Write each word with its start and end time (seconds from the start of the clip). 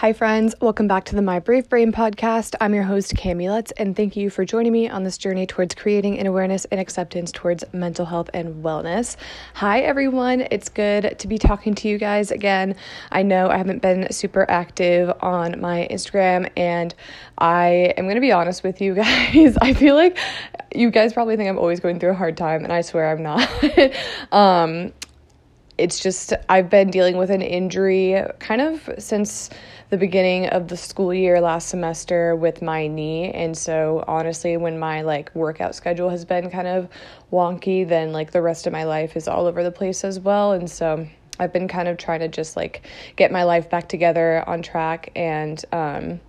Hi, 0.00 0.12
friends. 0.12 0.54
Welcome 0.60 0.88
back 0.88 1.04
to 1.04 1.14
the 1.14 1.22
My 1.22 1.38
Brave 1.38 1.70
Brain 1.70 1.90
podcast. 1.90 2.54
I'm 2.60 2.74
your 2.74 2.82
host, 2.82 3.14
Cami 3.14 3.48
Lutz, 3.48 3.72
and 3.78 3.96
thank 3.96 4.14
you 4.14 4.28
for 4.28 4.44
joining 4.44 4.70
me 4.70 4.90
on 4.90 5.04
this 5.04 5.16
journey 5.16 5.46
towards 5.46 5.74
creating 5.74 6.18
an 6.18 6.26
awareness 6.26 6.66
and 6.66 6.78
acceptance 6.78 7.32
towards 7.32 7.64
mental 7.72 8.04
health 8.04 8.28
and 8.34 8.62
wellness. 8.62 9.16
Hi, 9.54 9.80
everyone. 9.80 10.48
It's 10.50 10.68
good 10.68 11.18
to 11.18 11.26
be 11.26 11.38
talking 11.38 11.74
to 11.76 11.88
you 11.88 11.96
guys 11.96 12.30
again. 12.30 12.76
I 13.10 13.22
know 13.22 13.48
I 13.48 13.56
haven't 13.56 13.80
been 13.80 14.12
super 14.12 14.44
active 14.50 15.10
on 15.22 15.62
my 15.62 15.88
Instagram, 15.90 16.50
and 16.58 16.94
I 17.38 17.94
am 17.96 18.04
going 18.04 18.16
to 18.16 18.20
be 18.20 18.32
honest 18.32 18.62
with 18.62 18.82
you 18.82 18.94
guys. 18.96 19.56
I 19.62 19.72
feel 19.72 19.94
like 19.94 20.18
you 20.74 20.90
guys 20.90 21.14
probably 21.14 21.38
think 21.38 21.48
I'm 21.48 21.56
always 21.56 21.80
going 21.80 22.00
through 22.00 22.10
a 22.10 22.14
hard 22.14 22.36
time, 22.36 22.64
and 22.64 22.72
I 22.72 22.82
swear 22.82 23.10
I'm 23.10 23.22
not. 23.22 23.48
um, 24.30 24.92
it's 25.78 26.00
just, 26.00 26.32
I've 26.48 26.70
been 26.70 26.90
dealing 26.90 27.16
with 27.16 27.30
an 27.30 27.42
injury 27.42 28.22
kind 28.38 28.60
of 28.60 28.88
since 28.98 29.50
the 29.90 29.96
beginning 29.96 30.46
of 30.48 30.68
the 30.68 30.76
school 30.76 31.12
year 31.12 31.40
last 31.40 31.68
semester 31.68 32.34
with 32.34 32.62
my 32.62 32.86
knee. 32.86 33.30
And 33.32 33.56
so, 33.56 34.04
honestly, 34.08 34.56
when 34.56 34.78
my 34.78 35.02
like 35.02 35.34
workout 35.34 35.74
schedule 35.74 36.08
has 36.08 36.24
been 36.24 36.50
kind 36.50 36.66
of 36.66 36.88
wonky, 37.32 37.86
then 37.86 38.12
like 38.12 38.32
the 38.32 38.42
rest 38.42 38.66
of 38.66 38.72
my 38.72 38.84
life 38.84 39.16
is 39.16 39.28
all 39.28 39.46
over 39.46 39.62
the 39.62 39.70
place 39.70 40.02
as 40.02 40.18
well. 40.18 40.52
And 40.52 40.68
so, 40.68 41.06
I've 41.38 41.52
been 41.52 41.68
kind 41.68 41.88
of 41.88 41.98
trying 41.98 42.20
to 42.20 42.28
just 42.28 42.56
like 42.56 42.86
get 43.16 43.30
my 43.30 43.42
life 43.44 43.68
back 43.68 43.88
together 43.88 44.42
on 44.46 44.62
track. 44.62 45.10
And 45.14 45.62
um, 45.72 46.20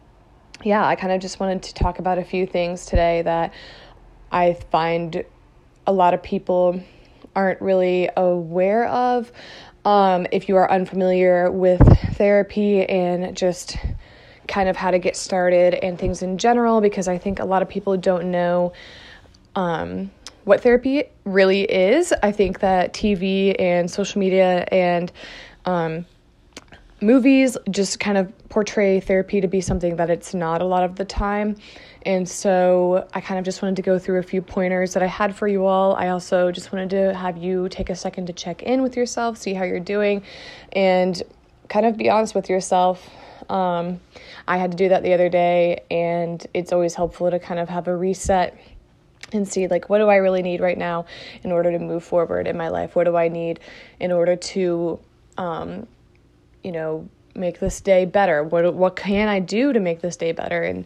yeah, 0.64 0.86
I 0.86 0.96
kind 0.96 1.14
of 1.14 1.22
just 1.22 1.40
wanted 1.40 1.64
to 1.64 1.74
talk 1.74 2.00
about 2.00 2.18
a 2.18 2.24
few 2.24 2.46
things 2.46 2.86
today 2.86 3.22
that 3.22 3.54
I 4.32 4.54
find 4.72 5.24
a 5.86 5.94
lot 5.94 6.14
of 6.14 6.22
people 6.22 6.82
aren't 7.38 7.62
really 7.62 8.10
aware 8.18 8.88
of. 8.88 9.32
Um, 9.86 10.28
if 10.32 10.50
you 10.50 10.58
are 10.58 10.70
unfamiliar 10.70 11.50
with 11.50 11.80
therapy 12.16 12.84
and 12.84 13.38
just 13.38 13.78
kind 14.48 14.68
of 14.68 14.76
how 14.76 14.92
to 14.92 15.00
get 15.00 15.16
started 15.16 15.76
and 15.76 15.98
things 16.00 16.24
in 16.24 16.40
general, 16.40 16.82
because 16.82 17.08
I 17.08 17.18
think 17.18 17.40
a 17.40 17.46
lot 17.46 17.62
of 17.62 17.70
people 17.70 17.96
don't 17.96 18.32
know 18.32 18.74
um, 19.56 20.12
what 20.46 20.62
therapy 20.62 21.04
really 21.26 21.62
is. 21.62 22.14
I 22.24 22.32
think 22.32 22.60
that 22.60 22.94
TV 22.94 23.56
and 23.60 23.90
social 23.90 24.20
media 24.20 24.66
and 24.72 25.12
um, 25.66 26.06
movies 27.02 27.56
just 27.70 28.00
kind 28.00 28.18
of 28.18 28.50
portray 28.50 29.00
therapy 29.00 29.42
to 29.42 29.48
be 29.48 29.62
something 29.62 29.98
that 29.98 30.10
it's 30.10 30.34
not 30.34 30.62
a 30.62 30.66
lot 30.66 30.84
of 30.84 30.96
the 30.96 31.06
time. 31.06 31.56
And 32.06 32.28
so 32.28 33.08
I 33.14 33.22
kind 33.22 33.40
of 33.40 33.46
just 33.46 33.62
wanted 33.62 33.76
to 33.78 33.82
go 33.82 34.00
through 34.00 34.20
a 34.20 34.24
few 34.24 34.42
pointers 34.42 34.94
that 34.94 35.04
I 35.04 35.08
had 35.08 35.36
for 35.36 35.48
you 35.48 35.66
all. 35.66 35.96
I 35.96 36.10
also 36.10 36.52
just 36.52 36.72
wanted 36.72 36.90
to 36.92 37.14
have 37.14 37.38
you 37.38 37.70
take 37.70 37.90
a 37.90 37.96
second 37.96 38.28
to 38.28 38.34
check 38.34 38.64
in 38.64 38.82
with 38.82 38.96
yourself, 38.96 39.38
see 39.38 39.54
how 39.54 39.64
you're 39.64 39.80
doing, 39.80 40.24
and 40.72 41.22
kind 41.70 41.86
of 41.86 41.98
be 41.98 42.10
honest 42.10 42.36
with 42.36 42.50
yourself. 42.50 43.10
Um, 43.50 44.00
I 44.48 44.58
had 44.58 44.72
to 44.72 44.78
do 44.78 44.90
that 44.90 45.04
the 45.04 45.14
other 45.14 45.30
day, 45.30 45.84
and 45.90 46.46
it's 46.54 46.72
always 46.72 46.96
helpful 46.96 47.30
to 47.32 47.40
kind 47.40 47.60
of 47.60 47.70
have 47.70 47.88
a 47.88 47.96
reset 47.96 48.58
and 49.34 49.46
see 49.46 49.68
like 49.68 49.90
what 49.90 49.98
do 49.98 50.08
I 50.08 50.16
really 50.16 50.42
need 50.42 50.62
right 50.62 50.78
now 50.78 51.06
in 51.44 51.52
order 51.52 51.72
to 51.72 51.80
move 51.80 52.04
forward 52.04 52.48
in 52.48 52.56
my 52.56 52.70
life? 52.70 52.96
What 52.96 53.04
do 53.04 53.18
I 53.18 53.28
need 53.28 53.60
in 54.00 54.12
order 54.12 54.38
to 54.38 55.00
um, 55.38 55.88
you 56.64 56.72
know, 56.72 57.08
make 57.36 57.60
this 57.60 57.82
day 57.82 58.06
better? 58.06 58.44
What 58.44 58.74
what 58.74 58.96
can 58.96 59.28
I 59.28 59.40
do 59.40 59.74
to 59.74 59.80
make 59.80 60.02
this 60.02 60.18
day 60.18 60.32
better? 60.32 60.64
And 60.64 60.86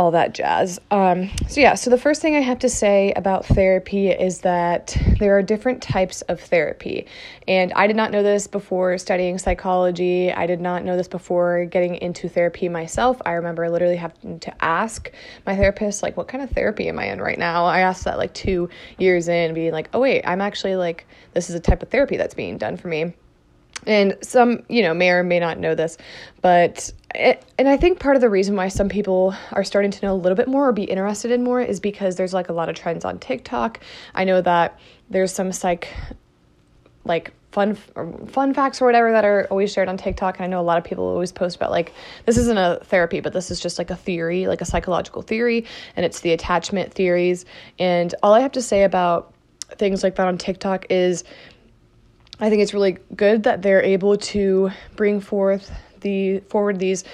all 0.00 0.12
that 0.12 0.32
jazz. 0.32 0.80
Um, 0.90 1.30
so, 1.46 1.60
yeah, 1.60 1.74
so 1.74 1.90
the 1.90 1.98
first 1.98 2.22
thing 2.22 2.34
I 2.34 2.40
have 2.40 2.60
to 2.60 2.70
say 2.70 3.12
about 3.16 3.44
therapy 3.44 4.08
is 4.08 4.40
that 4.40 4.96
there 5.18 5.36
are 5.36 5.42
different 5.42 5.82
types 5.82 6.22
of 6.22 6.40
therapy. 6.40 7.06
And 7.46 7.70
I 7.74 7.86
did 7.86 7.96
not 7.96 8.10
know 8.10 8.22
this 8.22 8.46
before 8.46 8.96
studying 8.96 9.36
psychology. 9.36 10.32
I 10.32 10.46
did 10.46 10.58
not 10.58 10.84
know 10.84 10.96
this 10.96 11.06
before 11.06 11.66
getting 11.66 11.96
into 11.96 12.30
therapy 12.30 12.66
myself. 12.70 13.20
I 13.26 13.32
remember 13.32 13.68
literally 13.68 13.96
having 13.96 14.40
to 14.40 14.64
ask 14.64 15.12
my 15.46 15.54
therapist, 15.54 16.02
like, 16.02 16.16
what 16.16 16.28
kind 16.28 16.42
of 16.42 16.48
therapy 16.48 16.88
am 16.88 16.98
I 16.98 17.12
in 17.12 17.20
right 17.20 17.38
now? 17.38 17.66
I 17.66 17.80
asked 17.80 18.04
that 18.04 18.16
like 18.16 18.32
two 18.32 18.70
years 18.96 19.28
in, 19.28 19.52
being 19.52 19.72
like, 19.72 19.90
oh, 19.92 20.00
wait, 20.00 20.22
I'm 20.24 20.40
actually 20.40 20.76
like, 20.76 21.06
this 21.34 21.50
is 21.50 21.54
a 21.54 21.60
type 21.60 21.82
of 21.82 21.90
therapy 21.90 22.16
that's 22.16 22.34
being 22.34 22.56
done 22.56 22.78
for 22.78 22.88
me 22.88 23.12
and 23.86 24.16
some 24.22 24.62
you 24.68 24.82
know 24.82 24.94
may 24.94 25.10
or 25.10 25.22
may 25.22 25.38
not 25.38 25.58
know 25.58 25.74
this 25.74 25.96
but 26.42 26.92
it, 27.14 27.44
and 27.58 27.68
i 27.68 27.76
think 27.76 27.98
part 27.98 28.16
of 28.16 28.22
the 28.22 28.30
reason 28.30 28.56
why 28.56 28.68
some 28.68 28.88
people 28.88 29.34
are 29.52 29.64
starting 29.64 29.90
to 29.90 30.04
know 30.04 30.12
a 30.12 30.16
little 30.16 30.36
bit 30.36 30.48
more 30.48 30.68
or 30.68 30.72
be 30.72 30.84
interested 30.84 31.30
in 31.30 31.42
more 31.42 31.60
is 31.60 31.80
because 31.80 32.16
there's 32.16 32.34
like 32.34 32.48
a 32.48 32.52
lot 32.52 32.68
of 32.68 32.74
trends 32.74 33.04
on 33.04 33.18
tiktok. 33.18 33.80
I 34.14 34.24
know 34.24 34.40
that 34.42 34.78
there's 35.08 35.32
some 35.32 35.52
psych 35.52 35.88
like 37.04 37.32
fun 37.52 37.74
fun 37.74 38.54
facts 38.54 38.80
or 38.80 38.86
whatever 38.86 39.10
that 39.10 39.24
are 39.24 39.46
always 39.50 39.72
shared 39.72 39.88
on 39.88 39.96
TikTok 39.96 40.36
and 40.36 40.44
I 40.44 40.46
know 40.46 40.60
a 40.60 40.62
lot 40.62 40.78
of 40.78 40.84
people 40.84 41.04
always 41.04 41.32
post 41.32 41.56
about 41.56 41.70
like 41.70 41.92
this 42.26 42.36
isn't 42.36 42.58
a 42.58 42.78
therapy 42.84 43.20
but 43.20 43.32
this 43.32 43.50
is 43.50 43.58
just 43.58 43.78
like 43.78 43.90
a 43.90 43.96
theory 43.96 44.46
like 44.46 44.60
a 44.60 44.64
psychological 44.64 45.22
theory 45.22 45.64
and 45.96 46.06
it's 46.06 46.20
the 46.20 46.32
attachment 46.32 46.94
theories. 46.94 47.44
And 47.78 48.14
all 48.22 48.34
I 48.34 48.40
have 48.40 48.52
to 48.52 48.62
say 48.62 48.84
about 48.84 49.34
things 49.76 50.02
like 50.04 50.16
that 50.16 50.28
on 50.28 50.38
TikTok 50.38 50.86
is 50.90 51.24
I 52.40 52.48
think 52.48 52.62
it's 52.62 52.72
really 52.72 52.98
good 53.14 53.42
that 53.42 53.62
they're 53.62 53.82
able 53.82 54.16
to 54.16 54.70
bring 54.96 55.20
forth 55.20 55.70
the 56.00 56.40
forward 56.48 56.78
these 56.78 57.04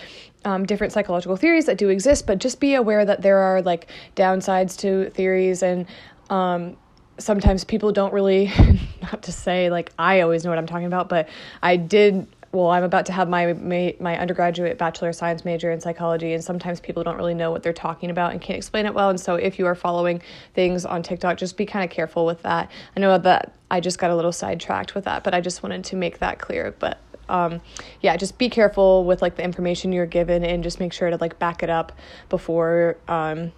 um, 0.45 0.65
different 0.65 0.93
psychological 0.93 1.37
theories 1.37 1.67
that 1.67 1.77
do 1.77 1.89
exist, 1.89 2.27
but 2.27 2.39
just 2.39 2.61
be 2.61 2.75
aware 2.75 3.05
that 3.05 3.23
there 3.23 3.39
are 3.39 3.63
like 3.63 3.89
downsides 4.15 4.79
to 4.79 5.11
theories 5.11 5.63
and 5.63 5.87
um, 6.31 6.77
sometimes 7.19 7.65
people 7.65 7.91
don't 7.91 8.13
really 8.13 8.53
not 9.03 9.25
to 9.25 9.33
say 9.33 9.71
like 9.71 9.93
I 9.99 10.21
always 10.21 10.45
know 10.45 10.51
what 10.51 10.59
I'm 10.59 10.67
talking 10.67 10.87
about, 10.87 11.09
but 11.09 11.29
I 11.63 11.77
did 11.77 12.29
well, 12.57 12.71
I'm 12.71 12.85
about 12.85 13.07
to 13.07 13.13
have 13.13 13.29
my, 13.29 13.53
my 13.53 13.95
my 14.01 14.19
undergraduate 14.19 14.79
bachelor 14.79 15.11
of 15.11 15.15
science 15.15 15.45
major 15.45 15.71
in 15.71 15.81
psychology, 15.81 16.33
and 16.33 16.43
sometimes 16.43 16.81
people 16.81 17.03
don't 17.03 17.17
really 17.17 17.35
know 17.35 17.51
what 17.51 17.63
they're 17.63 17.73
talking 17.73 18.09
about 18.11 18.33
and 18.33 18.41
can't 18.41 18.57
explain 18.57 18.87
it 18.87 18.95
well. 18.95 19.11
And 19.11 19.21
so, 19.21 19.35
if 19.35 19.59
you 19.59 19.67
are 19.67 19.75
following 19.75 20.23
things 20.55 20.87
on 20.87 21.03
TikTok, 21.03 21.37
just 21.37 21.57
be 21.57 21.67
kind 21.67 21.85
of 21.85 21.91
careful 21.91 22.25
with 22.25 22.43
that. 22.43 22.71
I 22.97 23.01
know 23.01 23.19
that 23.19 23.53
I 23.71 23.81
just 23.81 23.99
got 23.99 24.11
a 24.11 24.17
little 24.17 24.33
sidetracked 24.33 24.95
with 24.95 25.05
that, 25.05 25.23
but 25.23 25.35
I 25.35 25.43
just 25.43 25.63
wanted 25.63 25.85
to 25.85 25.97
make 25.97 26.19
that 26.21 26.39
clear. 26.39 26.75
But 26.79 26.99
um, 27.29 27.61
yeah, 28.01 28.17
just 28.17 28.39
be 28.39 28.49
careful 28.49 29.05
with 29.05 29.21
like 29.21 29.37
the 29.37 29.45
information 29.45 29.93
you're 29.93 30.07
given, 30.07 30.43
and 30.43 30.63
just 30.63 30.81
make 30.81 30.95
sure 30.95 31.11
to 31.11 31.17
like 31.17 31.39
back 31.39 31.63
it 31.63 31.69
up 31.69 31.93
before. 32.31 32.97
Um, 33.07 33.53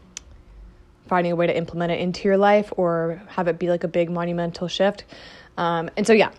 finding 1.07 1.33
a 1.33 1.37
way 1.37 1.47
to 1.47 1.57
implement 1.57 1.91
it 1.91 1.99
into 2.01 2.29
your 2.29 2.37
life 2.37 2.71
or 2.77 3.23
have 3.29 3.49
it 3.49 3.59
be 3.59 3.71
like 3.71 3.83
a 3.83 3.89
big 3.89 4.11
monumental 4.11 4.69
shift. 4.69 5.05
Um, 5.57 5.89
and 5.97 6.07
so, 6.07 6.13
yeah, 6.13 6.33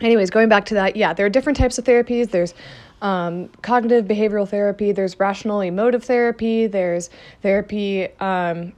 anyways, 0.00 0.30
going 0.30 0.48
back 0.48 0.66
to 0.66 0.74
that, 0.74 0.96
yeah, 0.96 1.12
there 1.12 1.26
are 1.26 1.30
different 1.30 1.56
types 1.56 1.78
of 1.78 1.84
therapies. 1.84 2.30
There's 2.30 2.54
um, 3.02 3.48
cognitive 3.62 4.06
behavioral 4.06 4.48
therapy, 4.48 4.92
there's 4.92 5.18
rational 5.20 5.60
emotive 5.60 6.04
therapy, 6.04 6.66
there's 6.66 7.10
therapy, 7.42 8.08
um, 8.20 8.72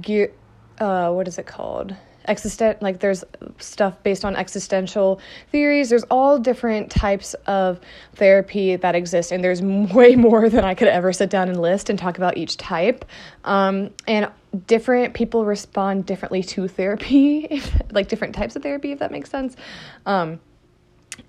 gear, 0.00 0.32
uh, 0.78 1.10
what 1.10 1.26
is 1.26 1.38
it 1.38 1.46
called? 1.46 1.96
Existent, 2.28 2.82
like 2.82 2.98
there's 2.98 3.24
stuff 3.58 4.02
based 4.02 4.24
on 4.24 4.34
existential 4.34 5.20
theories. 5.52 5.88
There's 5.88 6.02
all 6.04 6.38
different 6.38 6.90
types 6.90 7.34
of 7.46 7.80
therapy 8.16 8.74
that 8.76 8.94
exist, 8.94 9.30
and 9.30 9.42
there's 9.42 9.62
way 9.94 10.16
more 10.16 10.50
than 10.50 10.64
I 10.64 10.74
could 10.74 10.88
ever 10.88 11.12
sit 11.12 11.30
down 11.30 11.48
and 11.48 11.60
list 11.60 11.88
and 11.88 11.98
talk 11.98 12.18
about 12.18 12.36
each 12.36 12.56
type. 12.56 13.04
Um, 13.44 13.90
and 14.08 14.28
different 14.66 15.14
people 15.14 15.44
respond 15.44 16.06
differently 16.06 16.42
to 16.42 16.68
therapy, 16.68 17.46
if, 17.50 17.80
like 17.90 18.08
different 18.08 18.34
types 18.34 18.56
of 18.56 18.62
therapy, 18.62 18.92
if 18.92 18.98
that 18.98 19.10
makes 19.10 19.30
sense. 19.30 19.56
Um, 20.04 20.40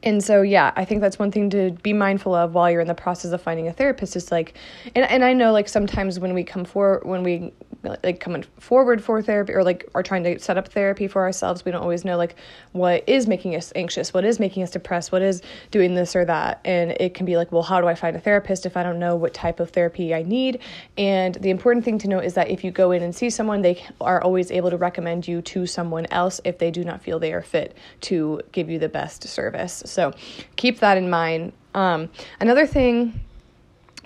and 0.03 0.23
so 0.23 0.41
yeah 0.41 0.73
i 0.75 0.83
think 0.83 0.99
that's 1.01 1.17
one 1.17 1.31
thing 1.31 1.49
to 1.49 1.71
be 1.81 1.93
mindful 1.93 2.35
of 2.35 2.53
while 2.53 2.69
you're 2.69 2.81
in 2.81 2.87
the 2.87 2.93
process 2.93 3.31
of 3.31 3.41
finding 3.41 3.67
a 3.67 3.73
therapist 3.73 4.15
is 4.15 4.31
like 4.31 4.53
and, 4.95 5.09
and 5.09 5.23
i 5.23 5.33
know 5.33 5.51
like 5.51 5.69
sometimes 5.69 6.19
when 6.19 6.33
we 6.33 6.43
come 6.43 6.65
for 6.65 7.01
when 7.03 7.23
we 7.23 7.53
like 8.03 8.19
coming 8.19 8.43
forward 8.59 9.03
for 9.03 9.21
therapy 9.21 9.53
or 9.53 9.63
like 9.63 9.89
are 9.95 10.03
trying 10.03 10.23
to 10.23 10.39
set 10.39 10.57
up 10.57 10.67
therapy 10.67 11.07
for 11.07 11.21
ourselves. 11.21 11.65
We 11.65 11.71
don't 11.71 11.81
always 11.81 12.05
know 12.05 12.17
like 12.17 12.35
what 12.71 13.03
is 13.07 13.27
making 13.27 13.55
us 13.55 13.71
anxious 13.75 14.13
what 14.13 14.25
is 14.25 14.39
making 14.39 14.63
us 14.63 14.71
depressed 14.71 15.11
what 15.11 15.21
is 15.21 15.41
doing 15.71 15.95
this 15.95 16.15
or 16.15 16.25
that. 16.25 16.61
And 16.65 16.91
it 16.99 17.13
can 17.13 17.25
be 17.25 17.37
like 17.37 17.51
well 17.51 17.63
how 17.63 17.81
do 17.81 17.87
i 17.87 17.95
find 17.95 18.15
a 18.15 18.19
therapist 18.19 18.65
if 18.65 18.77
i 18.77 18.83
don't 18.83 18.99
know 18.99 19.15
what 19.15 19.33
type 19.33 19.59
of 19.59 19.69
therapy 19.71 20.13
i 20.13 20.23
need? 20.23 20.59
And 20.97 21.35
the 21.35 21.49
important 21.49 21.85
thing 21.85 21.97
to 21.99 22.07
know 22.07 22.19
is 22.19 22.33
that 22.35 22.49
if 22.49 22.63
you 22.63 22.71
go 22.71 22.91
in 22.91 23.03
and 23.03 23.15
see 23.15 23.29
someone 23.29 23.61
they 23.61 23.83
are 24.01 24.21
always 24.21 24.51
able 24.51 24.69
to 24.69 24.77
recommend 24.77 25.27
you 25.27 25.41
to 25.41 25.65
someone 25.65 26.05
else 26.11 26.41
if 26.43 26.57
they 26.57 26.71
do 26.71 26.83
not 26.83 27.01
feel 27.01 27.19
they 27.19 27.33
are 27.33 27.41
fit 27.41 27.75
to 28.01 28.41
give 28.51 28.69
you 28.69 28.79
the 28.79 28.89
best 28.89 29.23
service. 29.27 29.83
So 29.85 30.13
keep 30.55 30.79
that 30.79 30.97
in 30.97 31.09
mind. 31.09 31.53
Um, 31.73 32.09
another 32.39 32.65
thing 32.65 33.19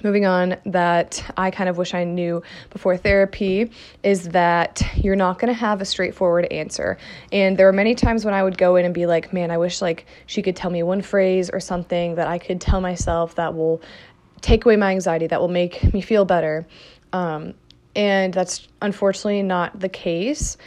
moving 0.04 0.26
on 0.26 0.58
that 0.66 1.24
I 1.38 1.52
kind 1.52 1.70
of 1.70 1.78
wish 1.78 1.94
I 1.94 2.04
knew 2.04 2.44
before 2.70 2.98
therapy 2.98 3.72
is 4.04 4.30
that 4.30 4.84
you're 4.96 5.16
not 5.16 5.40
going 5.40 5.54
to 5.54 5.60
have 5.60 5.82
a 5.82 5.86
straightforward 5.86 6.46
answer. 6.46 6.98
And 7.32 7.58
there 7.58 7.66
were 7.66 7.74
many 7.74 7.96
times 7.96 8.26
when 8.26 8.34
I 8.34 8.44
would 8.44 8.58
go 8.58 8.76
in 8.76 8.86
and 8.86 8.94
be 8.94 9.06
like, 9.06 9.34
"Man, 9.34 9.52
I 9.52 9.58
wish 9.58 9.82
like 9.82 10.06
she 10.26 10.42
could 10.42 10.56
tell 10.56 10.72
me 10.72 10.84
one 10.84 11.02
phrase 11.02 11.50
or 11.50 11.60
something 11.60 12.16
that 12.16 12.28
I 12.28 12.38
could 12.38 12.62
tell 12.62 12.82
myself 12.82 13.36
that 13.36 13.56
will 13.56 13.82
take 14.42 14.66
away 14.66 14.76
my 14.76 14.92
anxiety, 14.92 15.28
that 15.28 15.40
will 15.40 15.48
make 15.48 15.94
me 15.94 16.02
feel 16.02 16.26
better." 16.26 16.66
Um, 17.14 17.54
and 17.96 18.34
that's 18.34 18.68
unfortunately 18.82 19.44
not 19.44 19.80
the 19.80 19.90
case. 19.90 20.58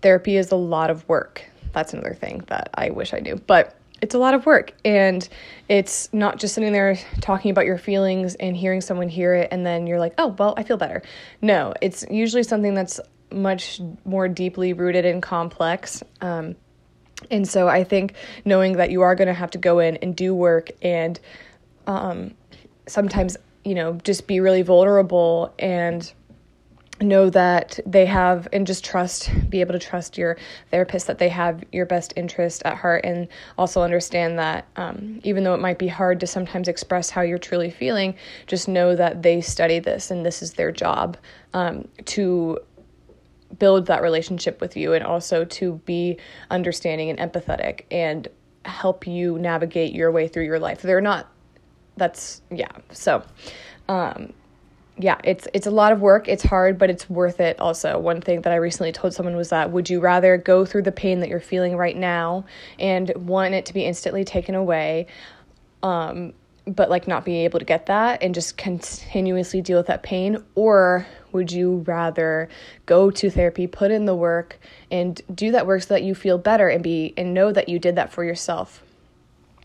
Therapy 0.00 0.36
is 0.36 0.50
a 0.50 0.56
lot 0.56 0.90
of 0.90 1.08
work. 1.08 1.44
That's 1.72 1.92
another 1.92 2.14
thing 2.14 2.44
that 2.48 2.70
I 2.74 2.90
wish 2.90 3.14
I 3.14 3.18
knew. 3.18 3.36
But 3.36 3.76
it's 4.02 4.14
a 4.16 4.18
lot 4.18 4.34
of 4.34 4.44
work 4.44 4.74
and 4.84 5.26
it's 5.68 6.12
not 6.12 6.38
just 6.38 6.54
sitting 6.54 6.72
there 6.72 6.98
talking 7.20 7.52
about 7.52 7.64
your 7.64 7.78
feelings 7.78 8.34
and 8.34 8.56
hearing 8.56 8.80
someone 8.80 9.08
hear 9.08 9.32
it 9.32 9.48
and 9.52 9.64
then 9.64 9.86
you're 9.86 10.00
like 10.00 10.12
oh 10.18 10.28
well 10.38 10.52
i 10.58 10.62
feel 10.62 10.76
better. 10.76 11.00
No 11.40 11.72
it's 11.80 12.04
usually 12.10 12.42
something 12.42 12.74
that's 12.74 13.00
much 13.30 13.80
more 14.04 14.28
deeply 14.28 14.74
rooted 14.74 15.06
and 15.06 15.22
complex 15.22 16.02
um, 16.20 16.56
and 17.30 17.48
so 17.48 17.68
i 17.68 17.82
think 17.84 18.14
knowing 18.44 18.76
that 18.76 18.90
you 18.90 19.00
are 19.00 19.14
going 19.14 19.28
to 19.28 19.34
have 19.34 19.50
to 19.52 19.58
go 19.58 19.78
in 19.78 19.96
and 19.98 20.14
do 20.14 20.34
work 20.34 20.70
and 20.82 21.18
um, 21.86 22.34
sometimes 22.86 23.36
you 23.64 23.74
know 23.74 23.94
just 24.02 24.26
be 24.26 24.40
really 24.40 24.62
vulnerable 24.62 25.54
and 25.58 26.12
know 27.02 27.30
that 27.30 27.78
they 27.86 28.06
have 28.06 28.48
and 28.52 28.66
just 28.66 28.84
trust 28.84 29.30
be 29.48 29.60
able 29.60 29.72
to 29.72 29.78
trust 29.78 30.18
your 30.18 30.36
therapist 30.70 31.06
that 31.06 31.18
they 31.18 31.28
have 31.28 31.62
your 31.72 31.86
best 31.86 32.12
interest 32.16 32.62
at 32.64 32.76
heart 32.76 33.04
and 33.04 33.28
also 33.58 33.82
understand 33.82 34.38
that 34.38 34.66
um, 34.76 35.20
even 35.24 35.44
though 35.44 35.54
it 35.54 35.60
might 35.60 35.78
be 35.78 35.88
hard 35.88 36.20
to 36.20 36.26
sometimes 36.26 36.68
express 36.68 37.10
how 37.10 37.20
you're 37.20 37.38
truly 37.38 37.70
feeling 37.70 38.14
just 38.46 38.68
know 38.68 38.94
that 38.94 39.22
they 39.22 39.40
study 39.40 39.78
this 39.78 40.10
and 40.10 40.24
this 40.24 40.42
is 40.42 40.54
their 40.54 40.72
job 40.72 41.16
um, 41.54 41.86
to 42.04 42.58
build 43.58 43.86
that 43.86 44.02
relationship 44.02 44.60
with 44.60 44.76
you 44.76 44.92
and 44.94 45.04
also 45.04 45.44
to 45.44 45.74
be 45.84 46.18
understanding 46.50 47.10
and 47.10 47.18
empathetic 47.18 47.82
and 47.90 48.28
help 48.64 49.06
you 49.06 49.38
navigate 49.38 49.92
your 49.92 50.10
way 50.10 50.28
through 50.28 50.44
your 50.44 50.58
life. 50.58 50.82
They're 50.82 51.00
not 51.00 51.28
that's 51.96 52.40
yeah 52.50 52.70
so 52.90 53.22
um, 53.88 54.32
yeah, 54.98 55.18
it's 55.24 55.48
it's 55.54 55.66
a 55.66 55.70
lot 55.70 55.92
of 55.92 56.00
work. 56.00 56.28
It's 56.28 56.42
hard, 56.42 56.78
but 56.78 56.90
it's 56.90 57.08
worth 57.08 57.40
it 57.40 57.58
also. 57.58 57.98
One 57.98 58.20
thing 58.20 58.42
that 58.42 58.52
I 58.52 58.56
recently 58.56 58.92
told 58.92 59.14
someone 59.14 59.36
was 59.36 59.48
that 59.48 59.70
would 59.70 59.88
you 59.88 60.00
rather 60.00 60.36
go 60.36 60.64
through 60.64 60.82
the 60.82 60.92
pain 60.92 61.20
that 61.20 61.28
you're 61.28 61.40
feeling 61.40 61.76
right 61.76 61.96
now 61.96 62.44
and 62.78 63.10
want 63.16 63.54
it 63.54 63.66
to 63.66 63.74
be 63.74 63.84
instantly 63.84 64.24
taken 64.24 64.54
away 64.54 65.06
um 65.82 66.32
but 66.66 66.88
like 66.88 67.08
not 67.08 67.24
be 67.24 67.44
able 67.44 67.58
to 67.58 67.64
get 67.64 67.86
that 67.86 68.22
and 68.22 68.34
just 68.34 68.56
continuously 68.56 69.60
deal 69.60 69.78
with 69.78 69.88
that 69.88 70.02
pain 70.02 70.42
or 70.54 71.06
would 71.32 71.50
you 71.50 71.78
rather 71.86 72.48
go 72.86 73.10
to 73.10 73.30
therapy, 73.30 73.66
put 73.66 73.90
in 73.90 74.04
the 74.04 74.14
work 74.14 74.58
and 74.90 75.20
do 75.34 75.50
that 75.50 75.66
work 75.66 75.82
so 75.82 75.94
that 75.94 76.02
you 76.02 76.14
feel 76.14 76.38
better 76.38 76.68
and 76.68 76.82
be 76.82 77.14
and 77.16 77.34
know 77.34 77.50
that 77.52 77.68
you 77.68 77.78
did 77.78 77.96
that 77.96 78.12
for 78.12 78.22
yourself? 78.22 78.82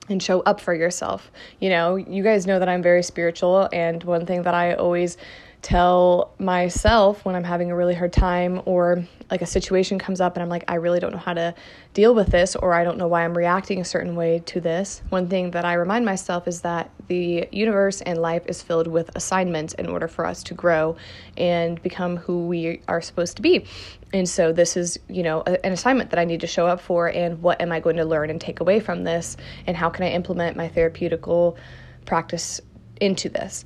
And 0.09 0.21
show 0.21 0.41
up 0.41 0.59
for 0.61 0.73
yourself. 0.73 1.31
You 1.59 1.69
know, 1.69 1.95
you 1.95 2.23
guys 2.23 2.47
know 2.47 2.59
that 2.59 2.69
I'm 2.69 2.81
very 2.81 3.03
spiritual, 3.03 3.69
and 3.73 4.03
one 4.03 4.25
thing 4.25 4.43
that 4.43 4.53
I 4.53 4.73
always 4.73 5.17
tell 5.61 6.33
myself 6.39 7.25
when 7.25 7.35
I'm 7.35 7.43
having 7.43 7.71
a 7.71 7.75
really 7.75 7.95
hard 7.95 8.13
time 8.13 8.61
or 8.65 9.03
like 9.29 9.41
a 9.41 9.45
situation 9.45 9.99
comes 9.99 10.21
up 10.21 10.35
and 10.35 10.43
I'm 10.43 10.49
like, 10.49 10.63
I 10.67 10.75
really 10.75 10.99
don't 10.99 11.11
know 11.11 11.17
how 11.17 11.33
to 11.33 11.53
deal 11.93 12.13
with 12.15 12.27
this 12.27 12.55
or 12.55 12.73
I 12.73 12.83
don't 12.83 12.97
know 12.97 13.07
why 13.07 13.25
I'm 13.25 13.35
reacting 13.35 13.81
a 13.81 13.85
certain 13.85 14.15
way 14.15 14.41
to 14.45 14.61
this. 14.61 15.01
One 15.09 15.27
thing 15.27 15.51
that 15.51 15.65
I 15.65 15.73
remind 15.73 16.05
myself 16.05 16.47
is 16.47 16.61
that 16.61 16.89
the 17.07 17.49
universe 17.51 18.01
and 18.01 18.19
life 18.19 18.43
is 18.45 18.61
filled 18.61 18.87
with 18.87 19.13
assignments 19.15 19.73
in 19.73 19.87
order 19.87 20.07
for 20.07 20.25
us 20.25 20.43
to 20.43 20.53
grow 20.53 20.95
and 21.35 21.81
become 21.81 22.17
who 22.17 22.47
we 22.47 22.81
are 22.87 23.01
supposed 23.01 23.35
to 23.37 23.41
be. 23.41 23.65
And 24.13 24.29
so 24.29 24.53
this 24.53 24.77
is, 24.77 24.97
you 25.09 25.23
know, 25.23 25.43
a, 25.45 25.65
an 25.65 25.73
assignment 25.73 26.11
that 26.11 26.19
I 26.19 26.23
need 26.23 26.41
to 26.41 26.47
show 26.47 26.67
up 26.67 26.79
for 26.79 27.07
and 27.07 27.41
what 27.41 27.59
am 27.61 27.71
I 27.71 27.79
going 27.79 27.97
to 27.97 28.05
learn 28.05 28.29
and 28.29 28.39
take 28.39 28.59
away 28.59 28.79
from 28.79 29.03
this 29.03 29.35
and 29.65 29.75
how 29.75 29.89
can 29.89 30.05
I 30.05 30.11
implement 30.11 30.55
my 30.55 30.69
therapeutical 30.69 31.57
practice 32.05 32.61
into 33.01 33.27
this. 33.27 33.65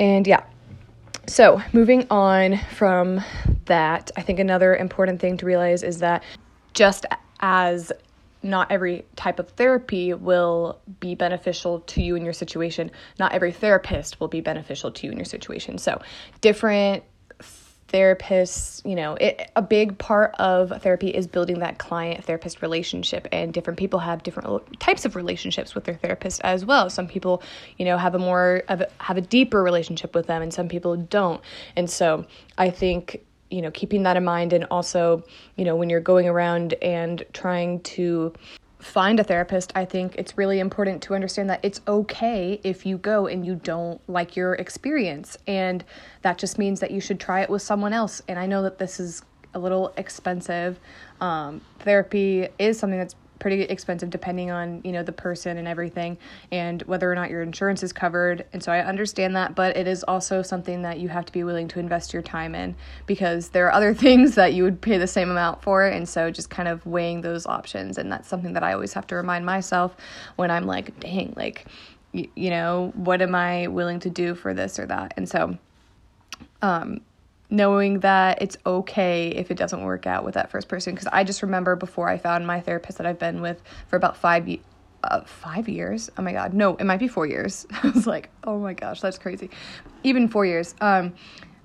And 0.00 0.26
yeah, 0.26 0.42
so, 1.28 1.62
moving 1.72 2.06
on 2.10 2.58
from 2.74 3.20
that, 3.66 4.10
I 4.16 4.22
think 4.22 4.38
another 4.38 4.74
important 4.74 5.20
thing 5.20 5.36
to 5.36 5.46
realize 5.46 5.82
is 5.82 5.98
that 5.98 6.24
just 6.72 7.04
as 7.40 7.92
not 8.42 8.70
every 8.72 9.04
type 9.14 9.38
of 9.38 9.48
therapy 9.50 10.14
will 10.14 10.80
be 11.00 11.14
beneficial 11.14 11.80
to 11.80 12.02
you 12.02 12.14
in 12.14 12.24
your 12.24 12.32
situation, 12.32 12.90
not 13.18 13.32
every 13.32 13.52
therapist 13.52 14.20
will 14.20 14.28
be 14.28 14.40
beneficial 14.40 14.90
to 14.90 15.06
you 15.06 15.12
in 15.12 15.18
your 15.18 15.24
situation. 15.24 15.76
So, 15.76 16.00
different 16.40 17.04
therapists, 17.88 18.88
you 18.88 18.94
know, 18.94 19.14
it, 19.14 19.50
a 19.56 19.62
big 19.62 19.96
part 19.98 20.34
of 20.38 20.72
therapy 20.82 21.08
is 21.08 21.26
building 21.26 21.60
that 21.60 21.78
client 21.78 22.24
therapist 22.24 22.62
relationship, 22.62 23.26
and 23.32 23.52
different 23.52 23.78
people 23.78 23.98
have 23.98 24.22
different 24.22 24.78
types 24.78 25.04
of 25.04 25.16
relationships 25.16 25.74
with 25.74 25.84
their 25.84 25.94
therapist 25.94 26.40
as 26.42 26.64
well. 26.64 26.90
Some 26.90 27.08
people, 27.08 27.42
you 27.78 27.84
know, 27.84 27.96
have 27.96 28.14
a 28.14 28.18
more 28.18 28.62
have 28.68 28.82
a, 28.82 28.88
have 28.98 29.16
a 29.16 29.22
deeper 29.22 29.62
relationship 29.62 30.14
with 30.14 30.26
them, 30.26 30.42
and 30.42 30.52
some 30.52 30.68
people 30.68 30.96
don't. 30.96 31.40
And 31.76 31.88
so, 31.88 32.26
I 32.56 32.70
think 32.70 33.24
you 33.50 33.62
know 33.62 33.70
keeping 33.70 34.02
that 34.02 34.16
in 34.16 34.24
mind 34.24 34.52
and 34.52 34.64
also 34.70 35.24
you 35.56 35.64
know 35.64 35.74
when 35.74 35.88
you're 35.88 36.00
going 36.00 36.28
around 36.28 36.74
and 36.82 37.24
trying 37.32 37.80
to 37.80 38.32
find 38.78 39.18
a 39.18 39.24
therapist, 39.24 39.72
I 39.74 39.84
think 39.84 40.14
it's 40.16 40.38
really 40.38 40.60
important 40.60 41.02
to 41.04 41.14
understand 41.14 41.50
that 41.50 41.60
it's 41.62 41.80
okay 41.88 42.60
if 42.62 42.86
you 42.86 42.98
go 42.98 43.26
and 43.26 43.44
you 43.44 43.56
don't 43.56 44.00
like 44.08 44.36
your 44.36 44.54
experience. 44.54 45.36
And 45.46 45.84
that 46.22 46.38
just 46.38 46.58
means 46.58 46.80
that 46.80 46.90
you 46.90 47.00
should 47.00 47.18
try 47.18 47.40
it 47.40 47.50
with 47.50 47.62
someone 47.62 47.92
else. 47.92 48.22
And 48.28 48.38
I 48.38 48.46
know 48.46 48.62
that 48.62 48.78
this 48.78 49.00
is 49.00 49.22
a 49.54 49.58
little 49.58 49.92
expensive. 49.96 50.78
Um, 51.20 51.60
therapy 51.80 52.48
is 52.58 52.78
something 52.78 52.98
that's 52.98 53.16
pretty 53.38 53.62
expensive 53.62 54.10
depending 54.10 54.50
on 54.50 54.80
you 54.84 54.92
know 54.92 55.02
the 55.02 55.12
person 55.12 55.56
and 55.58 55.68
everything 55.68 56.18
and 56.52 56.82
whether 56.82 57.10
or 57.10 57.14
not 57.14 57.30
your 57.30 57.42
insurance 57.42 57.82
is 57.82 57.92
covered. 57.92 58.44
And 58.52 58.62
so 58.62 58.72
i 58.72 58.80
understand 58.80 59.36
that 59.36 59.54
but 59.54 59.76
it 59.76 59.86
is 59.86 60.04
also 60.04 60.42
something 60.42 60.82
that 60.82 60.98
you 60.98 61.08
have 61.08 61.24
to 61.26 61.32
be 61.32 61.44
willing 61.44 61.68
to 61.68 61.80
invest 61.80 62.12
your 62.12 62.22
time 62.22 62.54
in 62.54 62.74
because 63.06 63.50
there 63.50 63.66
are 63.66 63.72
other 63.72 63.94
things 64.04 64.34
that 64.34 64.54
you 64.54 64.62
would 64.62 64.80
pay 64.80 64.98
the 64.98 65.06
same 65.06 65.30
amount 65.30 65.62
for. 65.62 65.86
And 65.86 66.08
so 66.08 66.30
just 66.30 66.50
kind 66.50 66.68
of 66.68 66.84
weighing 66.86 67.20
those 67.20 67.46
options. 67.46 67.98
And 67.98 68.10
that's 68.10 68.28
something 68.28 68.52
that 68.52 68.62
i 68.62 68.72
always 68.72 68.92
have 68.92 69.06
to 69.08 69.16
remind 69.16 69.44
myself 69.46 69.96
when 70.36 70.50
i'm 70.50 70.66
like 70.66 70.98
dang 71.00 71.32
like 71.36 71.66
you, 72.12 72.28
you 72.34 72.50
know 72.50 72.92
what 72.94 73.20
am 73.22 73.34
i 73.34 73.66
willing 73.66 74.00
to 74.00 74.10
do 74.10 74.34
for 74.34 74.54
this 74.54 74.78
or 74.78 74.86
that? 74.86 75.14
And 75.16 75.28
so 75.28 75.58
um 76.62 77.00
knowing 77.50 78.00
that 78.00 78.42
it's 78.42 78.56
okay 78.66 79.28
if 79.28 79.50
it 79.50 79.56
doesn't 79.56 79.82
work 79.82 80.06
out 80.06 80.24
with 80.24 80.34
that 80.34 80.50
first 80.50 80.68
person. 80.68 80.94
Because 80.94 81.08
I 81.12 81.24
just 81.24 81.42
remember 81.42 81.76
before 81.76 82.08
I 82.08 82.18
found 82.18 82.46
my 82.46 82.60
therapist 82.60 82.98
that 82.98 83.06
I've 83.06 83.18
been 83.18 83.40
with 83.40 83.62
for 83.88 83.96
about 83.96 84.16
five 84.16 84.48
uh, 85.04 85.20
five 85.22 85.68
years. 85.68 86.10
Oh 86.18 86.22
my 86.22 86.32
god, 86.32 86.52
no, 86.54 86.76
it 86.76 86.84
might 86.84 86.98
be 86.98 87.08
four 87.08 87.26
years. 87.26 87.66
I 87.82 87.88
was 87.90 88.06
like, 88.06 88.30
oh 88.44 88.58
my 88.58 88.74
gosh, 88.74 89.00
that's 89.00 89.18
crazy. 89.18 89.50
Even 90.02 90.28
four 90.28 90.44
years. 90.44 90.74
Um, 90.80 91.14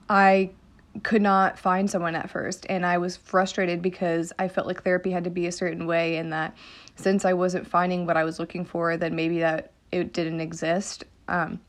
I 0.09 0.51
could 1.01 1.23
not 1.23 1.57
find 1.57 1.89
someone 1.89 2.15
at 2.15 2.29
first, 2.29 2.65
and 2.69 2.85
I 2.85 2.99
was 2.99 3.17
frustrated 3.17 3.81
because 3.81 4.31
I 4.37 4.47
felt 4.47 4.67
like 4.67 4.83
therapy 4.83 5.09
had 5.11 5.23
to 5.23 5.31
be 5.31 5.47
a 5.47 5.51
certain 5.51 5.87
way, 5.87 6.17
and 6.17 6.31
that 6.31 6.55
since 6.95 7.25
I 7.25 7.33
wasn't 7.33 7.67
finding 7.67 8.05
what 8.05 8.15
I 8.15 8.23
was 8.23 8.39
looking 8.39 8.63
for, 8.63 8.95
then 8.97 9.15
maybe 9.15 9.39
that 9.39 9.71
it 9.91 10.13
didn't 10.13 10.39
exist. 10.39 11.03
Um, 11.27 11.59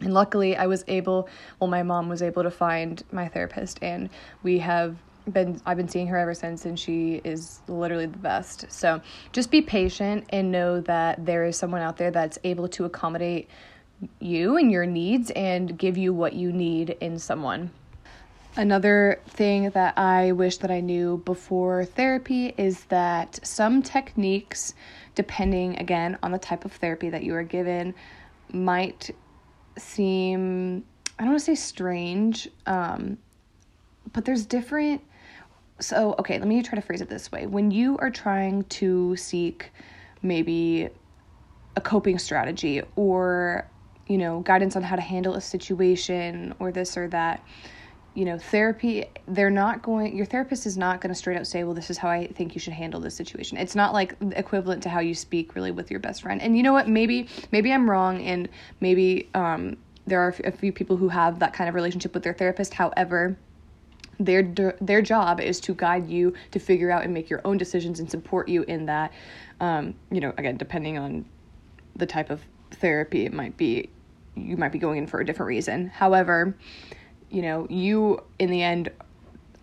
and 0.00 0.12
luckily, 0.12 0.56
I 0.56 0.66
was 0.66 0.84
able, 0.88 1.28
well, 1.58 1.68
my 1.68 1.82
mom 1.82 2.08
was 2.08 2.22
able 2.22 2.42
to 2.42 2.50
find 2.50 3.02
my 3.12 3.28
therapist, 3.28 3.78
and 3.82 4.10
we 4.42 4.58
have 4.58 4.96
been 5.32 5.60
I've 5.66 5.76
been 5.76 5.88
seeing 5.88 6.06
her 6.08 6.18
ever 6.18 6.34
since 6.34 6.64
and 6.66 6.78
she 6.78 7.20
is 7.24 7.60
literally 7.68 8.06
the 8.06 8.18
best. 8.18 8.66
So 8.68 9.00
just 9.32 9.50
be 9.50 9.60
patient 9.60 10.24
and 10.30 10.52
know 10.52 10.80
that 10.82 11.26
there 11.26 11.44
is 11.44 11.56
someone 11.56 11.82
out 11.82 11.96
there 11.96 12.10
that's 12.10 12.38
able 12.44 12.68
to 12.68 12.84
accommodate 12.84 13.48
you 14.20 14.56
and 14.56 14.70
your 14.70 14.86
needs 14.86 15.30
and 15.32 15.76
give 15.76 15.96
you 15.96 16.12
what 16.12 16.34
you 16.34 16.52
need 16.52 16.90
in 17.00 17.18
someone. 17.18 17.70
Another 18.56 19.20
thing 19.28 19.70
that 19.70 19.98
I 19.98 20.32
wish 20.32 20.58
that 20.58 20.70
I 20.70 20.80
knew 20.80 21.18
before 21.24 21.84
therapy 21.84 22.54
is 22.56 22.84
that 22.84 23.38
some 23.44 23.82
techniques 23.82 24.74
depending 25.14 25.76
again 25.78 26.18
on 26.22 26.30
the 26.30 26.38
type 26.38 26.64
of 26.64 26.72
therapy 26.72 27.10
that 27.10 27.22
you 27.22 27.34
are 27.34 27.42
given 27.42 27.94
might 28.52 29.10
seem 29.78 30.84
I 31.18 31.22
don't 31.22 31.32
want 31.32 31.40
to 31.40 31.44
say 31.46 31.54
strange, 31.54 32.48
um, 32.66 33.16
but 34.12 34.24
there's 34.24 34.44
different. 34.44 35.00
So, 35.80 36.14
okay, 36.18 36.38
let 36.38 36.46
me 36.46 36.62
try 36.62 36.76
to 36.76 36.82
phrase 36.82 37.00
it 37.00 37.08
this 37.08 37.32
way. 37.32 37.46
When 37.46 37.70
you 37.70 37.96
are 37.98 38.10
trying 38.10 38.64
to 38.64 39.16
seek 39.16 39.70
maybe 40.22 40.88
a 41.74 41.80
coping 41.80 42.18
strategy 42.18 42.82
or, 42.96 43.68
you 44.06 44.18
know, 44.18 44.40
guidance 44.40 44.76
on 44.76 44.82
how 44.82 44.96
to 44.96 45.02
handle 45.02 45.34
a 45.34 45.40
situation 45.40 46.54
or 46.58 46.70
this 46.70 46.96
or 46.96 47.08
that, 47.08 47.42
you 48.16 48.24
know, 48.24 48.38
therapy, 48.38 49.04
they're 49.28 49.50
not 49.50 49.82
going, 49.82 50.16
your 50.16 50.24
therapist 50.24 50.64
is 50.64 50.78
not 50.78 51.02
going 51.02 51.10
to 51.10 51.14
straight 51.14 51.36
out 51.36 51.46
say, 51.46 51.64
well, 51.64 51.74
this 51.74 51.90
is 51.90 51.98
how 51.98 52.08
I 52.08 52.28
think 52.28 52.54
you 52.54 52.60
should 52.60 52.72
handle 52.72 52.98
this 52.98 53.14
situation. 53.14 53.58
It's 53.58 53.74
not 53.74 53.92
like 53.92 54.16
equivalent 54.32 54.82
to 54.84 54.88
how 54.88 55.00
you 55.00 55.14
speak 55.14 55.54
really 55.54 55.70
with 55.70 55.90
your 55.90 56.00
best 56.00 56.22
friend. 56.22 56.40
And 56.40 56.56
you 56.56 56.62
know 56.62 56.72
what? 56.72 56.88
Maybe, 56.88 57.28
maybe 57.52 57.70
I'm 57.70 57.88
wrong 57.88 58.22
and 58.22 58.48
maybe 58.80 59.28
um, 59.34 59.76
there 60.06 60.18
are 60.22 60.34
a 60.44 60.50
few 60.50 60.72
people 60.72 60.96
who 60.96 61.10
have 61.10 61.40
that 61.40 61.52
kind 61.52 61.68
of 61.68 61.74
relationship 61.74 62.14
with 62.14 62.22
their 62.22 62.32
therapist. 62.32 62.72
However, 62.72 63.36
their 64.18 64.42
their 64.80 65.02
job 65.02 65.40
is 65.40 65.60
to 65.60 65.74
guide 65.74 66.08
you 66.08 66.32
to 66.50 66.58
figure 66.58 66.90
out 66.90 67.04
and 67.04 67.12
make 67.12 67.28
your 67.28 67.42
own 67.44 67.58
decisions 67.58 68.00
and 68.00 68.10
support 68.10 68.48
you 68.48 68.62
in 68.62 68.86
that 68.86 69.12
um, 69.60 69.94
you 70.10 70.22
know 70.22 70.32
again 70.38 70.56
depending 70.56 70.96
on 70.96 71.22
the 71.96 72.06
type 72.06 72.30
of 72.30 72.40
therapy 72.70 73.26
it 73.26 73.34
might 73.34 73.58
be 73.58 73.90
you 74.34 74.56
might 74.56 74.72
be 74.72 74.78
going 74.78 74.96
in 74.96 75.06
for 75.06 75.20
a 75.20 75.26
different 75.26 75.48
reason 75.48 75.88
however 75.88 76.56
you 77.30 77.42
know, 77.42 77.66
you 77.68 78.22
in 78.38 78.50
the 78.50 78.62
end 78.62 78.90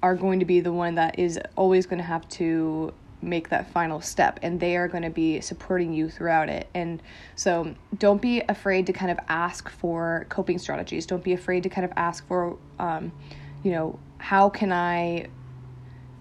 are 0.01 0.15
going 0.15 0.39
to 0.39 0.45
be 0.45 0.59
the 0.59 0.73
one 0.73 0.95
that 0.95 1.17
is 1.17 1.39
always 1.55 1.85
going 1.85 1.99
to 1.99 2.03
have 2.03 2.27
to 2.27 2.93
make 3.21 3.49
that 3.49 3.71
final 3.71 4.01
step 4.01 4.37
and 4.41 4.59
they 4.59 4.75
are 4.75 4.89
going 4.89 5.03
to 5.03 5.09
be 5.09 5.39
supporting 5.39 5.93
you 5.93 6.09
throughout 6.09 6.49
it 6.49 6.67
and 6.73 7.01
so 7.37 7.73
don't 7.97 8.21
be 8.21 8.41
afraid 8.49 8.85
to 8.85 8.91
kind 8.91 9.09
of 9.09 9.17
ask 9.29 9.69
for 9.69 10.25
coping 10.27 10.59
strategies 10.59 11.05
don't 11.05 11.23
be 11.23 11.31
afraid 11.31 11.63
to 11.63 11.69
kind 11.69 11.85
of 11.85 11.93
ask 11.95 12.27
for 12.27 12.57
um, 12.79 13.13
you 13.63 13.71
know 13.71 13.97
how 14.17 14.49
can 14.49 14.73
i 14.73 15.25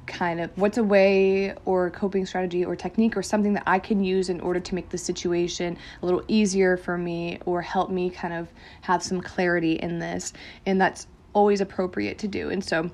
kind 0.06 0.40
of 0.40 0.50
what's 0.56 0.78
a 0.78 0.84
way 0.84 1.54
or 1.64 1.90
coping 1.90 2.26
strategy 2.26 2.64
or 2.64 2.76
technique 2.76 3.16
or 3.16 3.22
something 3.22 3.52
that 3.54 3.62
I 3.66 3.78
can 3.78 4.02
use 4.02 4.28
in 4.28 4.40
order 4.40 4.60
to 4.60 4.74
make 4.74 4.90
the 4.90 4.98
situation 4.98 5.78
a 6.02 6.04
little 6.04 6.22
easier 6.28 6.76
for 6.76 6.98
me 6.98 7.38
or 7.46 7.62
help 7.62 7.90
me 7.90 8.10
kind 8.10 8.34
of 8.34 8.48
have 8.82 9.02
some 9.02 9.20
clarity 9.20 9.74
in 9.74 10.00
this. 10.00 10.32
And 10.66 10.80
that's 10.80 11.06
always 11.32 11.60
appropriate 11.60 12.18
to 12.18 12.28
do. 12.28 12.50
And 12.50 12.64
so 12.64 12.90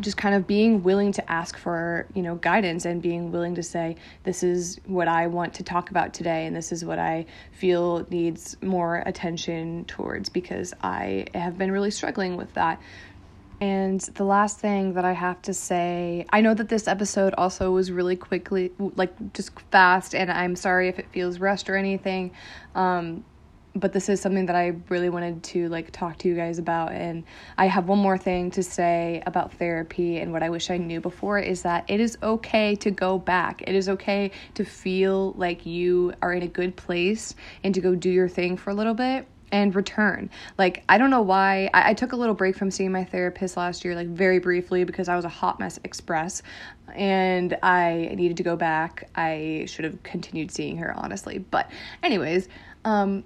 just 0.00 0.16
kind 0.16 0.34
of 0.34 0.46
being 0.46 0.82
willing 0.82 1.12
to 1.12 1.30
ask 1.30 1.56
for 1.56 2.06
you 2.14 2.22
know 2.22 2.36
guidance 2.36 2.84
and 2.84 3.02
being 3.02 3.32
willing 3.32 3.56
to 3.56 3.62
say 3.64 3.96
this 4.22 4.44
is 4.44 4.78
what 4.86 5.08
i 5.08 5.26
want 5.26 5.54
to 5.54 5.64
talk 5.64 5.90
about 5.90 6.14
today 6.14 6.46
and 6.46 6.54
this 6.54 6.70
is 6.70 6.84
what 6.84 7.00
i 7.00 7.26
feel 7.50 8.06
needs 8.08 8.56
more 8.62 9.02
attention 9.06 9.84
towards 9.86 10.28
because 10.28 10.72
i 10.82 11.26
have 11.34 11.58
been 11.58 11.72
really 11.72 11.90
struggling 11.90 12.36
with 12.36 12.54
that 12.54 12.80
and 13.60 14.00
the 14.00 14.24
last 14.24 14.60
thing 14.60 14.94
that 14.94 15.04
I 15.04 15.12
have 15.12 15.42
to 15.42 15.52
say, 15.52 16.26
I 16.30 16.42
know 16.42 16.54
that 16.54 16.68
this 16.68 16.86
episode 16.86 17.34
also 17.36 17.72
was 17.72 17.90
really 17.90 18.14
quickly, 18.14 18.70
like 18.78 19.32
just 19.32 19.50
fast, 19.72 20.14
and 20.14 20.30
I'm 20.30 20.54
sorry 20.54 20.88
if 20.88 21.00
it 21.00 21.06
feels 21.10 21.40
rushed 21.40 21.68
or 21.68 21.74
anything. 21.74 22.30
Um, 22.76 23.24
but 23.78 23.92
this 23.92 24.08
is 24.08 24.20
something 24.20 24.46
that 24.46 24.56
I 24.56 24.74
really 24.88 25.08
wanted 25.08 25.42
to 25.44 25.68
like 25.68 25.90
talk 25.92 26.18
to 26.18 26.28
you 26.28 26.34
guys 26.34 26.58
about. 26.58 26.92
And 26.92 27.24
I 27.56 27.66
have 27.66 27.88
one 27.88 27.98
more 27.98 28.18
thing 28.18 28.50
to 28.52 28.62
say 28.62 29.22
about 29.26 29.52
therapy 29.54 30.18
and 30.18 30.32
what 30.32 30.42
I 30.42 30.50
wish 30.50 30.70
I 30.70 30.76
knew 30.76 31.00
before 31.00 31.38
is 31.38 31.62
that 31.62 31.84
it 31.88 32.00
is 32.00 32.18
okay 32.22 32.74
to 32.76 32.90
go 32.90 33.18
back. 33.18 33.62
It 33.66 33.74
is 33.74 33.88
okay 33.88 34.30
to 34.54 34.64
feel 34.64 35.32
like 35.32 35.66
you 35.66 36.12
are 36.22 36.32
in 36.32 36.42
a 36.42 36.48
good 36.48 36.76
place 36.76 37.34
and 37.62 37.74
to 37.74 37.80
go 37.80 37.94
do 37.94 38.10
your 38.10 38.28
thing 38.28 38.56
for 38.56 38.70
a 38.70 38.74
little 38.74 38.94
bit 38.94 39.26
and 39.50 39.74
return. 39.74 40.30
Like, 40.58 40.84
I 40.88 40.98
don't 40.98 41.10
know 41.10 41.22
why. 41.22 41.70
I, 41.72 41.90
I, 41.90 41.94
took 41.94 42.12
a 42.12 42.16
little 42.16 42.34
break 42.34 42.56
from 42.56 42.70
seeing 42.70 42.92
my 42.92 43.04
therapist 43.04 43.56
last 43.56 43.84
year, 43.84 43.94
like 43.94 44.08
very 44.08 44.38
briefly, 44.38 44.84
because 44.84 45.08
I 45.08 45.16
was 45.16 45.24
a 45.24 45.30
hot 45.30 45.58
mess 45.58 45.80
express 45.84 46.42
and 46.94 47.56
I 47.62 48.12
needed 48.14 48.36
to 48.38 48.42
go 48.42 48.56
back. 48.56 49.08
I 49.14 49.64
should 49.66 49.84
have 49.84 50.02
continued 50.02 50.50
seeing 50.50 50.76
her, 50.78 50.92
honestly. 50.96 51.38
But, 51.38 51.70
anyways, 52.02 52.48
um, 52.84 53.24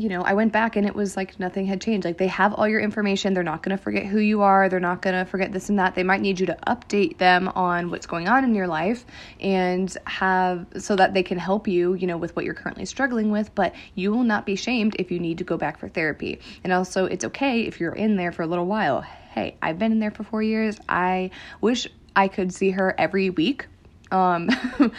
you 0.00 0.08
know, 0.08 0.22
I 0.22 0.32
went 0.32 0.50
back 0.50 0.76
and 0.76 0.86
it 0.86 0.94
was 0.94 1.14
like 1.14 1.38
nothing 1.38 1.66
had 1.66 1.78
changed. 1.78 2.06
Like 2.06 2.16
they 2.16 2.26
have 2.28 2.54
all 2.54 2.66
your 2.66 2.80
information. 2.80 3.34
They're 3.34 3.42
not 3.42 3.62
going 3.62 3.76
to 3.76 3.82
forget 3.82 4.06
who 4.06 4.18
you 4.18 4.40
are. 4.40 4.70
They're 4.70 4.80
not 4.80 5.02
going 5.02 5.14
to 5.14 5.30
forget 5.30 5.52
this 5.52 5.68
and 5.68 5.78
that. 5.78 5.94
They 5.94 6.02
might 6.02 6.22
need 6.22 6.40
you 6.40 6.46
to 6.46 6.56
update 6.66 7.18
them 7.18 7.48
on 7.48 7.90
what's 7.90 8.06
going 8.06 8.26
on 8.26 8.42
in 8.42 8.54
your 8.54 8.66
life 8.66 9.04
and 9.40 9.94
have 10.06 10.66
so 10.78 10.96
that 10.96 11.12
they 11.12 11.22
can 11.22 11.36
help 11.36 11.68
you, 11.68 11.92
you 11.92 12.06
know, 12.06 12.16
with 12.16 12.34
what 12.34 12.46
you're 12.46 12.54
currently 12.54 12.86
struggling 12.86 13.30
with, 13.30 13.54
but 13.54 13.74
you 13.94 14.10
will 14.10 14.24
not 14.24 14.46
be 14.46 14.56
shamed 14.56 14.96
if 14.98 15.10
you 15.10 15.18
need 15.18 15.36
to 15.36 15.44
go 15.44 15.58
back 15.58 15.78
for 15.78 15.88
therapy. 15.88 16.40
And 16.64 16.72
also, 16.72 17.04
it's 17.04 17.26
okay 17.26 17.62
if 17.62 17.78
you're 17.78 17.92
in 17.94 18.16
there 18.16 18.32
for 18.32 18.42
a 18.42 18.46
little 18.46 18.66
while. 18.66 19.02
Hey, 19.02 19.58
I've 19.60 19.78
been 19.78 19.92
in 19.92 19.98
there 19.98 20.10
for 20.10 20.24
4 20.24 20.42
years. 20.42 20.78
I 20.88 21.30
wish 21.60 21.86
I 22.16 22.28
could 22.28 22.54
see 22.54 22.70
her 22.70 22.94
every 22.96 23.28
week. 23.28 23.66
Um 24.10 24.48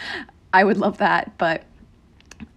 I 0.52 0.64
would 0.64 0.76
love 0.76 0.98
that, 0.98 1.38
but 1.38 1.64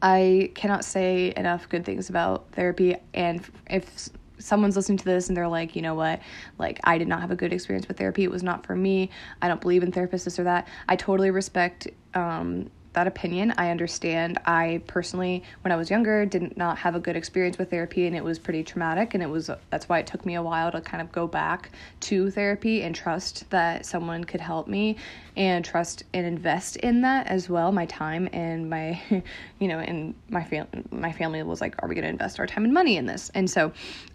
I 0.01 0.51
cannot 0.55 0.85
say 0.85 1.33
enough 1.35 1.69
good 1.69 1.85
things 1.85 2.09
about 2.09 2.51
therapy. 2.51 2.95
And 3.13 3.43
if 3.69 4.09
someone's 4.37 4.75
listening 4.75 4.97
to 4.97 5.05
this 5.05 5.27
and 5.27 5.37
they're 5.37 5.47
like, 5.47 5.75
you 5.75 5.81
know 5.81 5.95
what, 5.95 6.21
like 6.57 6.79
I 6.83 6.97
did 6.97 7.07
not 7.07 7.21
have 7.21 7.31
a 7.31 7.35
good 7.35 7.53
experience 7.53 7.87
with 7.87 7.97
therapy, 7.97 8.23
it 8.23 8.31
was 8.31 8.43
not 8.43 8.65
for 8.65 8.75
me, 8.75 9.09
I 9.41 9.47
don't 9.47 9.61
believe 9.61 9.83
in 9.83 9.91
therapists, 9.91 10.25
this 10.25 10.39
or 10.39 10.43
that, 10.43 10.67
I 10.89 10.95
totally 10.95 11.31
respect 11.31 11.87
um, 12.13 12.69
that 12.95 13.07
opinion. 13.07 13.53
I 13.57 13.69
understand. 13.69 14.39
I 14.45 14.81
personally, 14.87 15.43
when 15.61 15.71
I 15.71 15.75
was 15.75 15.89
younger, 15.89 16.25
did 16.25 16.57
not 16.57 16.79
have 16.79 16.95
a 16.95 16.99
good 16.99 17.15
experience 17.15 17.57
with 17.57 17.69
therapy, 17.69 18.07
and 18.07 18.15
it 18.15 18.23
was 18.23 18.39
pretty 18.39 18.63
traumatic. 18.63 19.13
And 19.13 19.21
it 19.21 19.29
was 19.29 19.49
that's 19.69 19.87
why 19.87 19.99
it 19.99 20.07
took 20.07 20.25
me 20.25 20.35
a 20.35 20.41
while 20.41 20.71
to 20.71 20.81
kind 20.81 21.01
of 21.01 21.11
go 21.11 21.27
back 21.27 21.69
to 22.01 22.31
therapy 22.31 22.81
and 22.81 22.95
trust 22.95 23.49
that 23.51 23.85
someone 23.85 24.23
could 24.23 24.41
help 24.41 24.67
me, 24.67 24.97
and 25.37 25.63
trust 25.63 26.03
and 26.13 26.25
invest 26.25 26.77
in 26.77 27.01
that 27.01 27.27
as 27.27 27.49
well. 27.49 27.71
My 27.71 27.85
time 27.85 28.27
and 28.33 28.69
my, 28.69 28.99
you 29.59 29.67
know, 29.67 29.79
and 29.79 30.15
my 30.29 30.43
family. 30.43 30.83
My 30.91 31.11
family 31.11 31.43
was 31.43 31.61
like, 31.61 31.75
"Are 31.83 31.87
we 31.87 31.95
going 31.95 32.03
to 32.03 32.09
invest 32.09 32.39
our 32.39 32.47
time 32.47 32.65
and 32.65 32.73
money 32.73 32.97
in 32.97 33.05
this?" 33.05 33.29
And 33.35 33.49
so, 33.49 33.71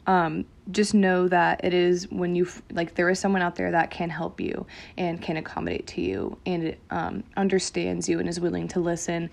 um, 0.06 0.44
just 0.70 0.94
know 0.94 1.28
that 1.28 1.64
it 1.64 1.74
is 1.74 2.10
when 2.10 2.34
you 2.34 2.48
like 2.72 2.94
there 2.94 3.10
is 3.10 3.18
someone 3.18 3.42
out 3.42 3.56
there 3.56 3.70
that 3.70 3.90
can 3.90 4.10
help 4.10 4.40
you 4.40 4.66
and 4.96 5.20
can 5.20 5.36
accommodate 5.36 5.86
to 5.88 6.00
you 6.00 6.38
and 6.46 6.76
um, 6.90 7.24
understands 7.36 8.08
you 8.08 8.18
and 8.18 8.28
is 8.28 8.40
willing 8.40 8.68
to 8.68 8.80
listen. 8.80 9.30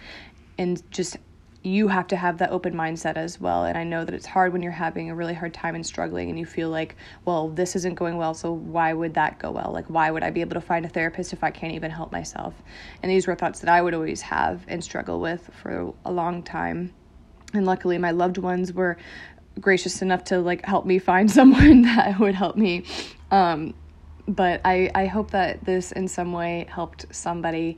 And 0.57 0.81
just 0.91 1.17
you 1.63 1.87
have 1.87 2.07
to 2.07 2.15
have 2.15 2.37
that 2.37 2.51
open 2.51 2.73
mindset 2.73 3.17
as 3.17 3.39
well. 3.39 3.65
And 3.65 3.77
i 3.77 3.83
know 3.83 4.05
that 4.05 4.13
it's 4.13 4.25
hard 4.25 4.53
when 4.53 4.61
you're 4.61 4.71
having 4.71 5.09
a 5.09 5.15
really 5.15 5.33
hard 5.33 5.53
time 5.53 5.75
and 5.75 5.85
struggling 5.85 6.29
and 6.29 6.39
you 6.39 6.45
feel 6.45 6.69
like 6.69 6.95
well 7.25 7.49
this 7.49 7.75
isn't 7.75 7.95
going 7.95 8.17
well 8.17 8.33
so 8.33 8.51
why 8.51 8.93
would 8.93 9.13
that 9.15 9.39
go 9.39 9.51
well? 9.51 9.71
Like 9.73 9.85
why 9.87 10.11
would 10.11 10.23
i 10.23 10.29
be 10.29 10.41
able 10.41 10.55
to 10.55 10.61
find 10.61 10.85
a 10.85 10.89
therapist 10.89 11.33
if 11.33 11.43
i 11.43 11.51
can't 11.51 11.73
even 11.73 11.91
help 11.91 12.11
myself? 12.11 12.53
And 13.01 13.11
these 13.11 13.27
were 13.27 13.35
thoughts 13.35 13.59
that 13.61 13.69
i 13.69 13.81
would 13.81 13.93
always 13.93 14.21
have 14.21 14.63
and 14.67 14.83
struggle 14.83 15.19
with 15.19 15.49
for 15.61 15.93
a 16.05 16.11
long 16.11 16.43
time. 16.43 16.93
And 17.53 17.65
luckily 17.65 17.97
my 17.97 18.11
loved 18.11 18.37
ones 18.37 18.73
were 18.73 18.97
gracious 19.59 20.01
enough 20.01 20.23
to 20.25 20.39
like 20.39 20.65
help 20.65 20.85
me 20.85 20.99
find 20.99 21.29
someone 21.39 21.83
that 21.83 22.19
would 22.19 22.35
help 22.35 22.55
me. 22.55 22.83
Um, 23.31 23.73
but 24.27 24.59
I, 24.65 24.91
I 24.93 25.05
hope 25.05 25.31
that 25.31 25.63
this 25.63 25.93
in 25.93 26.07
some 26.07 26.33
way 26.33 26.67
helped 26.69 27.05
somebody 27.11 27.77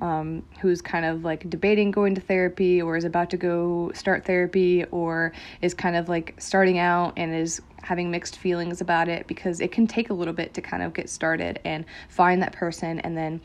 um, 0.00 0.42
who's 0.60 0.80
kind 0.80 1.04
of 1.04 1.24
like 1.24 1.48
debating 1.50 1.90
going 1.90 2.14
to 2.14 2.20
therapy 2.22 2.80
or 2.80 2.96
is 2.96 3.04
about 3.04 3.28
to 3.30 3.36
go 3.36 3.92
start 3.94 4.24
therapy 4.24 4.84
or 4.84 5.32
is 5.60 5.74
kind 5.74 5.96
of 5.96 6.08
like 6.08 6.34
starting 6.38 6.78
out 6.78 7.12
and 7.18 7.34
is 7.34 7.60
having 7.82 8.10
mixed 8.10 8.36
feelings 8.36 8.80
about 8.80 9.08
it 9.08 9.26
because 9.26 9.60
it 9.60 9.72
can 9.72 9.86
take 9.86 10.10
a 10.10 10.14
little 10.14 10.32
bit 10.32 10.54
to 10.54 10.62
kind 10.62 10.82
of 10.82 10.94
get 10.94 11.08
started 11.10 11.60
and 11.64 11.84
find 12.08 12.42
that 12.42 12.52
person 12.52 12.98
and 13.00 13.16
then 13.16 13.40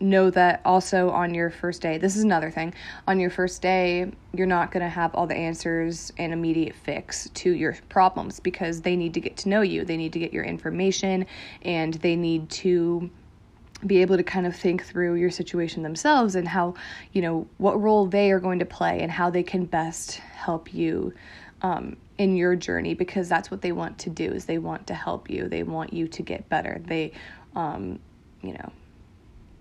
know 0.00 0.30
that 0.30 0.60
also 0.64 1.10
on 1.10 1.34
your 1.34 1.50
first 1.50 1.82
day, 1.82 1.98
this 1.98 2.16
is 2.16 2.24
another 2.24 2.50
thing, 2.50 2.74
on 3.06 3.18
your 3.18 3.30
first 3.30 3.62
day, 3.62 4.10
you're 4.32 4.46
not 4.46 4.70
going 4.70 4.82
to 4.82 4.88
have 4.88 5.14
all 5.14 5.26
the 5.26 5.36
answers 5.36 6.12
and 6.18 6.32
immediate 6.32 6.74
fix 6.74 7.28
to 7.34 7.52
your 7.52 7.76
problems 7.88 8.40
because 8.40 8.80
they 8.80 8.96
need 8.96 9.14
to 9.14 9.20
get 9.20 9.36
to 9.38 9.48
know 9.48 9.62
you. 9.62 9.84
They 9.84 9.96
need 9.96 10.12
to 10.12 10.18
get 10.18 10.32
your 10.32 10.44
information 10.44 11.26
and 11.62 11.94
they 11.94 12.16
need 12.16 12.48
to 12.50 13.10
be 13.86 14.02
able 14.02 14.16
to 14.16 14.24
kind 14.24 14.46
of 14.46 14.56
think 14.56 14.84
through 14.84 15.14
your 15.14 15.30
situation 15.30 15.82
themselves 15.82 16.34
and 16.34 16.48
how, 16.48 16.74
you 17.12 17.22
know, 17.22 17.46
what 17.58 17.80
role 17.80 18.06
they 18.06 18.32
are 18.32 18.40
going 18.40 18.58
to 18.58 18.64
play 18.64 19.00
and 19.00 19.10
how 19.10 19.30
they 19.30 19.42
can 19.42 19.64
best 19.64 20.16
help 20.16 20.74
you 20.74 21.12
um, 21.62 21.96
in 22.18 22.36
your 22.36 22.56
journey 22.56 22.94
because 22.94 23.28
that's 23.28 23.50
what 23.50 23.62
they 23.62 23.72
want 23.72 23.98
to 23.98 24.10
do 24.10 24.32
is 24.32 24.46
they 24.46 24.58
want 24.58 24.86
to 24.88 24.94
help 24.94 25.30
you. 25.30 25.48
They 25.48 25.62
want 25.62 25.92
you 25.92 26.08
to 26.08 26.22
get 26.22 26.48
better. 26.48 26.80
They, 26.84 27.12
um, 27.54 28.00
you 28.42 28.54
know, 28.54 28.72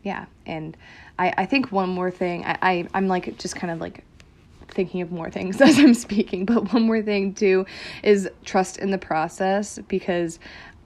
yeah 0.07 0.25
and 0.45 0.77
i 1.19 1.33
i 1.37 1.45
think 1.45 1.71
one 1.71 1.89
more 1.89 2.09
thing 2.09 2.43
i, 2.45 2.57
I 2.61 2.87
i'm 2.93 3.07
like 3.07 3.37
just 3.37 3.55
kind 3.55 3.71
of 3.71 3.81
like 3.81 4.03
thinking 4.69 5.01
of 5.01 5.11
more 5.11 5.29
things 5.29 5.61
as 5.69 5.77
i'm 5.77 5.93
speaking 5.93 6.45
but 6.45 6.73
one 6.73 6.83
more 6.83 7.01
thing 7.01 7.33
too 7.33 7.65
is 8.03 8.29
trust 8.43 8.77
in 8.77 8.91
the 8.91 8.97
process 8.97 9.79
because 9.87 10.39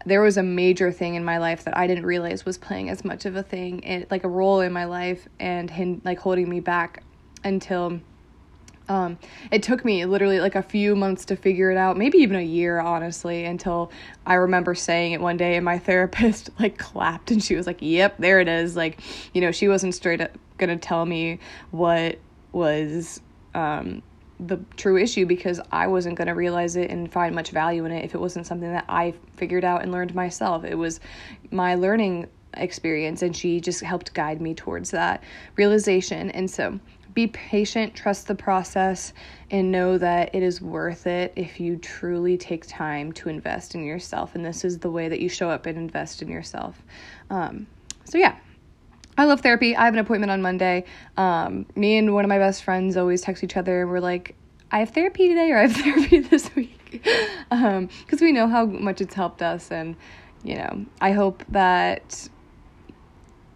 there 0.06 0.22
was 0.22 0.38
a 0.38 0.44
major 0.44 0.92
thing 0.92 1.16
in 1.16 1.24
my 1.24 1.38
life 1.38 1.64
that 1.66 1.78
I 1.78 1.88
didn't 1.88 2.06
realize 2.06 2.46
was 2.46 2.58
playing 2.58 2.90
as 2.90 3.06
much 3.06 3.26
of 3.26 3.36
a 3.36 3.44
thing, 3.44 3.86
and 3.86 4.06
like 4.10 4.24
a 4.24 4.30
role 4.30 4.62
in 4.62 4.74
my 4.74 4.86
life, 4.86 5.28
and 5.40 5.70
hin- 5.70 6.02
like 6.04 6.20
holding 6.20 6.50
me 6.50 6.60
back 6.60 7.04
until 7.44 8.00
um, 8.90 9.18
it 9.52 9.64
took 9.64 9.86
me 9.86 10.06
literally 10.06 10.40
like 10.40 10.56
a 10.56 10.64
few 10.64 10.96
months 10.96 11.26
to 11.26 11.36
figure 11.36 11.72
it 11.72 11.78
out, 11.78 11.98
maybe 11.98 12.18
even 12.20 12.36
a 12.36 12.44
year, 12.44 12.80
honestly, 12.80 13.46
until 13.46 13.92
I 14.26 14.36
remember 14.36 14.76
saying 14.76 15.14
it 15.14 15.22
one 15.22 15.38
day 15.38 15.56
and 15.56 15.66
my 15.66 15.80
therapist 15.80 16.50
like 16.60 16.78
clapped 16.78 17.32
and 17.32 17.44
she 17.44 17.56
was 17.56 17.68
like, 17.68 17.78
Yep, 17.80 18.18
there 18.20 18.40
it 18.40 18.48
is. 18.48 18.76
Like, 18.76 19.02
you 19.34 19.42
know, 19.42 19.52
she 19.52 19.68
wasn't 19.68 19.96
straight 19.96 20.22
up 20.22 20.32
gonna 20.58 20.78
tell 20.78 21.06
me 21.06 21.40
what 21.72 22.20
was 22.52 23.22
um, 23.56 24.04
the 24.40 24.60
true 24.76 24.98
issue 24.98 25.26
because 25.26 25.60
I 25.72 25.88
wasn't 25.88 26.16
going 26.16 26.28
to 26.28 26.34
realize 26.34 26.76
it 26.76 26.90
and 26.90 27.12
find 27.12 27.36
much 27.36 27.52
value 27.52 27.86
in 27.86 27.92
it 27.92 28.04
if 28.04 28.16
it 28.16 28.20
wasn't 28.20 28.48
something 28.48 28.72
that 28.72 28.86
I 28.90 29.14
figured 29.38 29.64
out 29.64 29.84
and 29.84 29.92
learned 29.92 30.16
myself. 30.16 30.64
It 30.64 30.76
was 30.76 31.00
my 31.52 31.76
learning 31.76 32.28
experience, 32.56 33.22
and 33.22 33.36
she 33.36 33.62
just 33.62 33.82
helped 33.82 34.14
guide 34.14 34.42
me 34.42 34.54
towards 34.54 34.92
that 34.92 35.24
realization. 35.56 36.32
And 36.32 36.50
so 36.50 36.80
be 37.14 37.28
patient, 37.28 37.94
trust 37.94 38.28
the 38.28 38.36
process, 38.36 39.14
and 39.50 39.72
know 39.72 39.98
that 39.98 40.34
it 40.34 40.44
is 40.44 40.62
worth 40.62 41.08
it 41.08 41.34
if 41.36 41.60
you 41.60 41.78
truly 41.78 42.38
take 42.38 42.66
time 42.68 43.12
to 43.14 43.30
invest 43.30 43.76
in 43.76 43.84
yourself. 43.84 44.36
And 44.36 44.46
this 44.46 44.64
is 44.64 44.80
the 44.80 44.90
way 44.90 45.10
that 45.10 45.20
you 45.20 45.30
show 45.30 45.50
up 45.50 45.66
and 45.66 45.78
invest 45.78 46.22
in 46.22 46.30
yourself. 46.30 46.82
Um, 47.30 47.68
so, 48.06 48.18
yeah. 48.18 48.38
I 49.18 49.26
love 49.26 49.42
therapy. 49.42 49.76
I 49.76 49.86
have 49.86 49.94
an 49.94 50.00
appointment 50.00 50.32
on 50.32 50.42
Monday. 50.42 50.86
Um, 51.18 51.66
me 51.76 51.98
and 51.98 52.14
one 52.14 52.24
of 52.24 52.30
my 52.30 52.38
best 52.38 52.64
friends 52.64 52.96
always 52.96 53.22
text 53.22 53.44
each 53.44 53.58
other 53.58 53.82
and 53.82 53.92
we're 53.92 54.00
like, 54.00 54.36
I 54.72 54.80
have 54.80 54.92
therapy 54.92 55.28
today 55.28 55.52
or 55.52 55.58
I 55.58 55.68
have 55.68 55.74
therapy 55.76 56.20
this 56.20 56.54
week. 56.56 56.80
Because 56.92 57.42
um, 57.52 57.90
we 58.22 58.32
know 58.32 58.48
how 58.48 58.66
much 58.66 59.02
it's 59.02 59.14
helped 59.14 59.42
us. 59.42 59.70
And, 59.70 59.96
you 60.44 60.56
know, 60.56 60.86
I 61.02 61.12
hope 61.12 61.44
that 61.50 62.30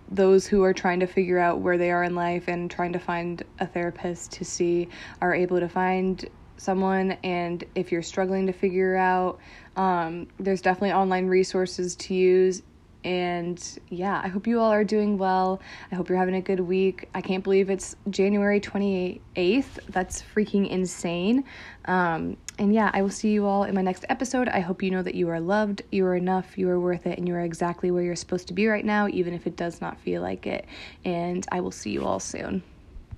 those 0.09 0.45
who 0.45 0.63
are 0.63 0.73
trying 0.73 0.99
to 0.99 1.07
figure 1.07 1.39
out 1.39 1.59
where 1.59 1.77
they 1.77 1.91
are 1.91 2.03
in 2.03 2.15
life 2.15 2.47
and 2.47 2.69
trying 2.69 2.93
to 2.93 2.99
find 2.99 3.43
a 3.59 3.67
therapist 3.67 4.31
to 4.33 4.45
see 4.45 4.87
are 5.21 5.33
able 5.33 5.59
to 5.59 5.69
find 5.69 6.29
someone. 6.57 7.17
And 7.23 7.63
if 7.75 7.91
you're 7.91 8.01
struggling 8.01 8.47
to 8.47 8.53
figure 8.53 8.95
out 8.95 9.39
um, 9.75 10.27
there's 10.39 10.61
definitely 10.61 10.93
online 10.93 11.27
resources 11.27 11.95
to 11.97 12.13
use 12.13 12.61
and 13.05 13.79
yeah, 13.89 14.19
I 14.23 14.29
hope 14.29 14.47
you 14.47 14.59
all 14.59 14.71
are 14.71 14.83
doing 14.83 15.19
well. 15.19 15.61
I 15.91 15.95
hope 15.95 16.09
you're 16.09 16.17
having 16.17 16.35
a 16.35 16.41
good 16.41 16.59
week. 16.59 17.07
I 17.13 17.21
can't 17.21 17.43
believe 17.43 17.69
it's 17.69 17.95
January 18.09 18.59
28th. 18.59 19.79
That's 19.89 20.23
freaking 20.23 20.67
insane. 20.67 21.43
Um, 21.85 22.35
and 22.57 22.73
yeah, 22.73 22.89
I 22.93 23.03
will 23.03 23.11
see 23.11 23.29
you 23.29 23.45
all 23.45 23.63
in 23.63 23.75
my 23.75 23.83
next 23.83 24.05
episode. 24.09 24.49
I 24.49 24.59
hope 24.59 24.81
you 24.81 24.89
know 24.89 25.03
that 25.03 25.13
you 25.13 25.29
are 25.29 25.39
loved, 25.39 25.83
you 25.91 26.03
are 26.07 26.15
enough, 26.15 26.57
you 26.57 26.67
are 26.67 26.79
worth 26.79 27.05
it, 27.05 27.19
and 27.19 27.27
you 27.27 27.35
are 27.35 27.41
exactly 27.41 27.91
where 27.91 28.01
you're 28.01 28.15
supposed 28.15 28.47
to 28.47 28.53
be 28.53 28.65
right 28.65 28.83
now, 28.83 29.07
even 29.07 29.35
if 29.35 29.45
it 29.45 29.55
does 29.55 29.81
not 29.81 29.99
feel 29.99 30.23
like 30.23 30.47
it. 30.47 30.65
And 31.03 31.45
I 31.51 31.61
will 31.61 31.71
see 31.71 31.91
you 31.91 32.05
all 32.05 32.19
soon. 32.19 32.63